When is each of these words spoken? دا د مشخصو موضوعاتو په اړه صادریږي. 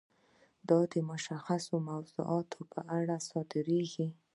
دا 0.69 0.79
د 0.93 0.93
مشخصو 1.09 1.75
موضوعاتو 1.89 2.59
په 2.71 2.79
اړه 2.97 3.15
صادریږي. 3.29 4.07